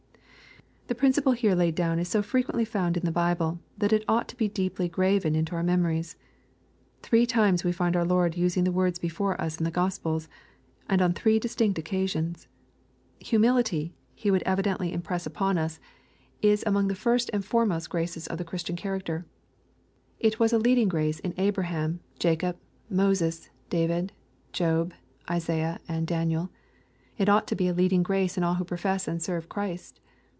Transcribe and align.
The 0.87 0.95
principle 1.03 1.31
here 1.31 1.55
laid 1.55 1.75
down 1.75 1.99
is 1.99 2.09
so 2.09 2.21
frequently 2.21 2.65
found 2.65 2.97
in 2.97 3.05
the 3.05 3.13
Bible, 3.13 3.61
that 3.77 3.93
it 3.93 4.03
ought 4.09 4.27
to 4.27 4.35
be 4.35 4.49
deeply 4.49 4.89
graven 4.89 5.35
in 5.37 5.47
our 5.47 5.63
memories. 5.63 6.17
Three 7.01 7.25
times 7.25 7.63
we 7.63 7.71
find 7.71 7.95
our 7.95 8.03
Lord 8.03 8.35
using 8.35 8.65
the 8.65 8.73
words 8.73 8.99
before 8.99 9.39
us 9.39 9.57
in 9.57 9.63
the 9.63 9.71
Gospels, 9.71 10.27
and 10.89 11.01
on 11.01 11.13
three 11.13 11.39
distinct 11.39 11.79
occasions. 11.79 12.49
Humility, 13.21 13.93
He 14.13 14.29
would 14.29 14.43
evidently 14.43 14.91
impress 14.91 15.25
upon 15.25 15.57
r 15.57 15.63
LUKE, 15.63 15.71
CHAP. 15.71 15.79
xvin. 15.79 16.41
268 16.41 16.51
US, 16.51 16.59
is 16.59 16.63
among 16.67 16.87
the 16.89 17.01
first 17.01 17.29
and 17.31 17.45
foremost 17.45 17.89
graces 17.89 18.27
of 18.27 18.37
the 18.37 18.43
Chris 18.43 18.63
tian 18.63 18.75
character. 18.75 19.25
It 20.19 20.41
was 20.41 20.51
a 20.51 20.59
leading 20.59 20.89
grace 20.89 21.19
in 21.21 21.33
Abraham, 21.37 22.01
Jacob, 22.19 22.57
Moses, 22.89 23.49
David, 23.69 24.11
Job, 24.51 24.93
Isaiah, 25.29 25.79
and 25.87 26.05
Daniel. 26.05 26.49
It 27.17 27.29
ought 27.29 27.47
to 27.47 27.55
be 27.55 27.69
a 27.69 27.73
leading 27.73 28.03
grace 28.03 28.37
in 28.37 28.43
all 28.43 28.55
who 28.55 28.65
profess 28.65 29.05
to 29.05 29.17
serve 29.21 29.47
Christ. 29.47 30.01